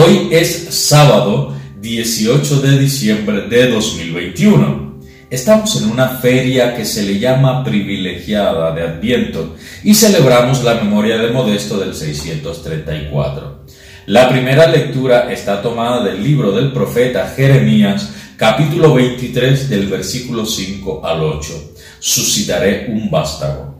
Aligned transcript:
Hoy 0.00 0.28
es 0.30 0.68
sábado 0.70 1.56
18 1.80 2.60
de 2.60 2.78
diciembre 2.78 3.48
de 3.48 3.68
2021. 3.68 5.00
Estamos 5.28 5.74
en 5.82 5.90
una 5.90 6.20
feria 6.20 6.76
que 6.76 6.84
se 6.84 7.02
le 7.02 7.18
llama 7.18 7.64
privilegiada 7.64 8.72
de 8.76 8.82
Adviento 8.82 9.56
y 9.82 9.94
celebramos 9.94 10.62
la 10.62 10.74
memoria 10.74 11.18
de 11.18 11.32
Modesto 11.32 11.78
del 11.78 11.96
634. 11.96 13.64
La 14.06 14.28
primera 14.28 14.68
lectura 14.68 15.32
está 15.32 15.60
tomada 15.60 16.04
del 16.04 16.22
libro 16.22 16.52
del 16.52 16.70
profeta 16.70 17.32
Jeremías, 17.34 18.08
capítulo 18.36 18.94
23 18.94 19.68
del 19.68 19.88
versículo 19.88 20.46
5 20.46 21.04
al 21.04 21.24
8. 21.24 21.72
Suscitaré 21.98 22.86
un 22.88 23.10
vástago. 23.10 23.76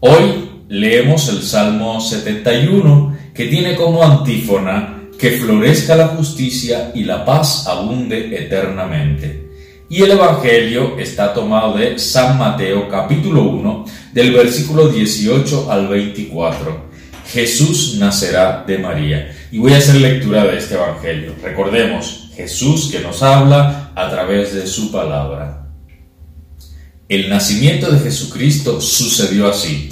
Hoy 0.00 0.50
leemos 0.68 1.30
el 1.30 1.42
Salmo 1.42 1.98
71 1.98 3.16
que 3.32 3.46
tiene 3.46 3.74
como 3.74 4.04
antífona 4.04 4.97
que 5.18 5.32
florezca 5.32 5.96
la 5.96 6.08
justicia 6.08 6.92
y 6.94 7.02
la 7.02 7.24
paz 7.24 7.66
abunde 7.66 8.36
eternamente. 8.40 9.48
Y 9.90 10.02
el 10.02 10.12
Evangelio 10.12 10.96
está 10.98 11.34
tomado 11.34 11.76
de 11.76 11.98
San 11.98 12.38
Mateo 12.38 12.88
capítulo 12.88 13.42
1 13.42 13.84
del 14.12 14.32
versículo 14.32 14.88
18 14.88 15.72
al 15.72 15.88
24. 15.88 16.88
Jesús 17.26 17.96
nacerá 17.98 18.64
de 18.66 18.78
María. 18.78 19.34
Y 19.50 19.58
voy 19.58 19.72
a 19.72 19.78
hacer 19.78 19.96
lectura 19.96 20.44
de 20.44 20.58
este 20.58 20.74
Evangelio. 20.74 21.34
Recordemos, 21.42 22.30
Jesús 22.36 22.88
que 22.92 23.00
nos 23.00 23.22
habla 23.22 23.90
a 23.96 24.10
través 24.10 24.54
de 24.54 24.66
su 24.66 24.92
palabra. 24.92 25.66
El 27.08 27.28
nacimiento 27.28 27.90
de 27.90 27.98
Jesucristo 27.98 28.80
sucedió 28.80 29.48
así. 29.48 29.88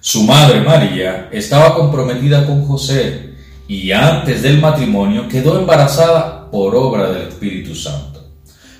Su 0.00 0.24
madre 0.24 0.62
María 0.62 1.28
estaba 1.30 1.74
comprometida 1.74 2.44
con 2.44 2.66
José 2.66 3.33
y 3.66 3.92
antes 3.92 4.42
del 4.42 4.60
matrimonio 4.60 5.28
quedó 5.28 5.58
embarazada 5.58 6.50
por 6.50 6.74
obra 6.74 7.10
del 7.10 7.28
Espíritu 7.28 7.74
Santo. 7.74 8.14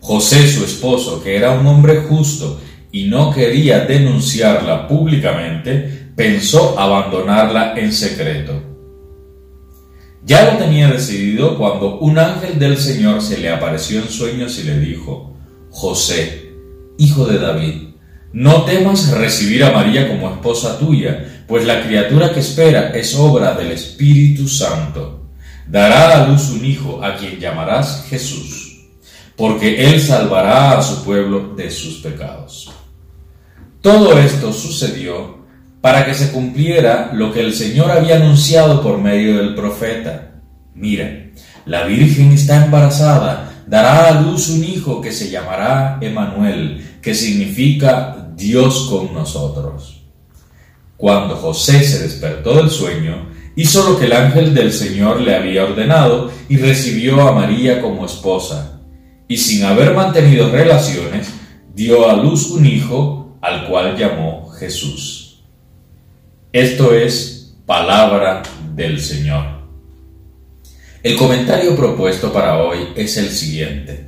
José, 0.00 0.46
su 0.46 0.64
esposo, 0.64 1.22
que 1.22 1.36
era 1.36 1.52
un 1.52 1.66
hombre 1.66 2.02
justo 2.08 2.60
y 2.92 3.04
no 3.04 3.32
quería 3.32 3.80
denunciarla 3.80 4.86
públicamente, 4.86 6.10
pensó 6.14 6.78
abandonarla 6.78 7.74
en 7.76 7.92
secreto. 7.92 8.62
Ya 10.24 10.52
lo 10.52 10.58
tenía 10.58 10.88
decidido 10.88 11.56
cuando 11.56 11.98
un 11.98 12.18
ángel 12.18 12.58
del 12.58 12.78
Señor 12.78 13.22
se 13.22 13.38
le 13.38 13.48
apareció 13.48 14.00
en 14.00 14.08
sueños 14.08 14.58
y 14.58 14.64
le 14.64 14.78
dijo, 14.80 15.36
José, 15.70 16.52
hijo 16.98 17.26
de 17.26 17.38
David, 17.38 17.85
no 18.32 18.64
temas 18.64 19.10
recibir 19.10 19.64
a 19.64 19.72
María 19.72 20.08
como 20.08 20.30
esposa 20.30 20.78
tuya, 20.78 21.42
pues 21.46 21.64
la 21.64 21.82
criatura 21.82 22.32
que 22.32 22.40
espera 22.40 22.90
es 22.90 23.14
obra 23.14 23.54
del 23.54 23.72
Espíritu 23.72 24.48
Santo. 24.48 25.28
Dará 25.66 26.22
a 26.22 26.28
luz 26.28 26.50
un 26.50 26.64
hijo 26.64 27.02
a 27.02 27.16
quien 27.16 27.38
llamarás 27.38 28.06
Jesús, 28.08 28.86
porque 29.36 29.86
él 29.86 30.00
salvará 30.00 30.78
a 30.78 30.82
su 30.82 31.04
pueblo 31.04 31.54
de 31.56 31.70
sus 31.70 31.98
pecados. 31.98 32.70
Todo 33.80 34.18
esto 34.18 34.52
sucedió 34.52 35.36
para 35.80 36.04
que 36.04 36.14
se 36.14 36.32
cumpliera 36.32 37.10
lo 37.12 37.32
que 37.32 37.40
el 37.40 37.54
Señor 37.54 37.90
había 37.90 38.16
anunciado 38.16 38.82
por 38.82 38.98
medio 38.98 39.36
del 39.36 39.54
profeta. 39.54 40.40
Mira, 40.74 41.30
la 41.64 41.84
Virgen 41.84 42.32
está 42.32 42.64
embarazada, 42.64 43.52
dará 43.66 44.08
a 44.08 44.20
luz 44.20 44.48
un 44.48 44.64
hijo 44.64 45.00
que 45.00 45.12
se 45.12 45.30
llamará 45.30 45.98
Emanuel, 46.00 46.98
que 47.02 47.14
significa 47.14 48.30
Dios 48.34 48.88
con 48.90 49.12
nosotros. 49.12 50.02
Cuando 50.96 51.36
José 51.36 51.82
se 51.82 52.02
despertó 52.02 52.56
del 52.56 52.70
sueño, 52.70 53.28
hizo 53.56 53.90
lo 53.90 53.98
que 53.98 54.06
el 54.06 54.12
ángel 54.12 54.54
del 54.54 54.72
Señor 54.72 55.20
le 55.20 55.34
había 55.34 55.64
ordenado 55.64 56.30
y 56.48 56.56
recibió 56.56 57.20
a 57.26 57.32
María 57.32 57.82
como 57.82 58.06
esposa, 58.06 58.80
y 59.28 59.36
sin 59.36 59.64
haber 59.64 59.94
mantenido 59.94 60.50
relaciones, 60.50 61.28
dio 61.74 62.08
a 62.08 62.14
luz 62.14 62.50
un 62.50 62.64
hijo 62.64 63.36
al 63.40 63.66
cual 63.68 63.96
llamó 63.96 64.48
Jesús. 64.50 65.42
Esto 66.52 66.94
es 66.94 67.56
palabra 67.66 68.42
del 68.74 69.00
Señor. 69.00 69.55
El 71.06 71.14
comentario 71.14 71.76
propuesto 71.76 72.32
para 72.32 72.58
hoy 72.58 72.78
es 72.96 73.16
el 73.16 73.30
siguiente. 73.30 74.06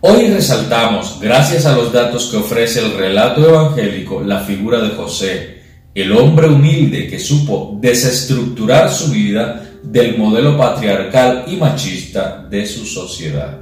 Hoy 0.00 0.26
resaltamos, 0.30 1.20
gracias 1.20 1.64
a 1.64 1.76
los 1.76 1.92
datos 1.92 2.26
que 2.26 2.38
ofrece 2.38 2.80
el 2.80 2.94
relato 2.94 3.48
evangélico, 3.48 4.20
la 4.20 4.40
figura 4.40 4.80
de 4.80 4.96
José, 4.96 5.62
el 5.94 6.10
hombre 6.10 6.48
humilde 6.48 7.06
que 7.06 7.20
supo 7.20 7.78
desestructurar 7.80 8.92
su 8.92 9.12
vida 9.12 9.62
del 9.84 10.18
modelo 10.18 10.58
patriarcal 10.58 11.44
y 11.46 11.54
machista 11.54 12.48
de 12.50 12.66
su 12.66 12.84
sociedad. 12.84 13.60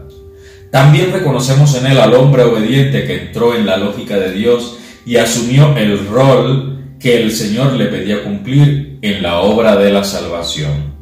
También 0.71 1.13
reconocemos 1.13 1.75
en 1.75 1.89
él 1.89 2.01
al 2.01 2.15
hombre 2.15 2.45
obediente 2.45 3.05
que 3.05 3.25
entró 3.25 3.55
en 3.55 3.67
la 3.67 3.77
lógica 3.77 4.17
de 4.17 4.33
Dios 4.33 4.79
y 5.05 5.19
asumió 5.19 5.77
el 5.77 6.07
rol 6.07 6.95
que 6.99 7.21
el 7.21 7.33
Señor 7.33 7.75
le 7.75 7.85
pedía 7.89 8.25
cumplir 8.25 8.99
en 9.03 9.23
la 9.23 9.41
obra 9.41 9.77
de 9.77 9.93
la 9.93 10.05
salvación 10.05 11.00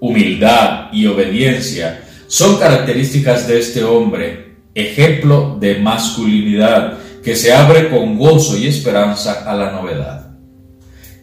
humildad 0.00 0.92
y 0.92 1.06
obediencia 1.06 2.04
son 2.26 2.58
características 2.58 3.48
de 3.48 3.58
este 3.58 3.82
hombre, 3.82 4.56
ejemplo 4.74 5.56
de 5.58 5.78
masculinidad 5.78 6.98
que 7.24 7.34
se 7.34 7.52
abre 7.52 7.90
con 7.90 8.18
gozo 8.18 8.56
y 8.56 8.66
esperanza 8.66 9.44
a 9.50 9.54
la 9.56 9.72
novedad. 9.72 10.30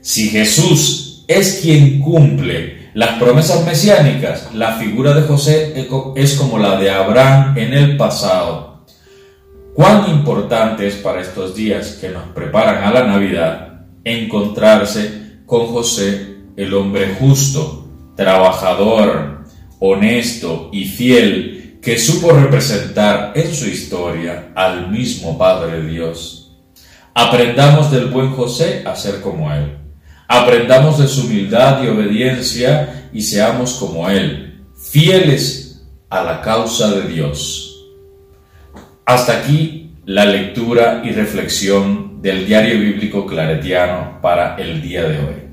Si 0.02 0.30
Jesús 0.30 1.24
es 1.28 1.60
quien 1.62 2.00
cumple 2.00 2.90
las 2.94 3.20
promesas 3.20 3.66
mesiánicas, 3.66 4.54
la 4.54 4.78
figura 4.78 5.14
de 5.14 5.24
José 5.24 5.74
es 6.16 6.36
como 6.36 6.58
la 6.58 6.80
de 6.80 6.90
Abraham 6.92 7.58
en 7.58 7.74
el 7.74 7.98
pasado. 7.98 8.86
Cuán 9.74 10.10
importante 10.10 10.88
es 10.88 10.96
para 10.96 11.22
estos 11.22 11.56
días 11.56 11.98
que 12.00 12.10
nos 12.10 12.24
preparan 12.30 12.84
a 12.84 12.94
la 12.94 13.04
Navidad 13.06 13.86
encontrarse 14.04 15.42
con 15.46 15.68
José, 15.68 16.36
el 16.56 16.74
hombre 16.74 17.16
justo, 17.20 17.85
trabajador, 18.16 19.46
honesto 19.80 20.70
y 20.72 20.86
fiel 20.86 21.80
que 21.82 22.00
supo 22.00 22.32
representar 22.32 23.34
en 23.36 23.54
su 23.54 23.68
historia 23.68 24.52
al 24.56 24.90
mismo 24.90 25.38
Padre 25.38 25.84
Dios. 25.84 26.58
Aprendamos 27.14 27.92
del 27.92 28.08
buen 28.08 28.32
José 28.32 28.84
a 28.86 28.96
ser 28.96 29.22
como 29.22 29.52
Él. 29.54 29.78
Aprendamos 30.28 30.98
de 30.98 31.08
su 31.08 31.28
humildad 31.28 31.84
y 31.84 31.88
obediencia 31.88 33.10
y 33.14 33.22
seamos 33.22 33.76
como 33.76 34.10
Él, 34.10 34.66
fieles 34.76 35.86
a 36.10 36.24
la 36.24 36.42
causa 36.42 36.92
de 36.92 37.08
Dios. 37.08 37.86
Hasta 39.06 39.34
aquí 39.34 39.92
la 40.06 40.26
lectura 40.26 41.04
y 41.06 41.12
reflexión 41.12 42.22
del 42.22 42.48
diario 42.48 42.80
bíblico 42.80 43.26
claretiano 43.26 44.20
para 44.22 44.56
el 44.56 44.82
día 44.82 45.04
de 45.04 45.20
hoy. 45.20 45.45